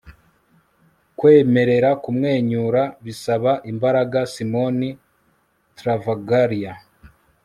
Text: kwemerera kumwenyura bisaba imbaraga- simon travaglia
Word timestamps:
kwemerera 1.17 1.89
kumwenyura 2.03 2.81
bisaba 3.05 3.51
imbaraga- 3.71 4.19
simon 4.33 4.77
travaglia 5.77 6.73